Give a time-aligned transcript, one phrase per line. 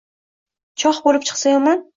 [0.85, 1.89] Chox bo’lib chiqsa yomon.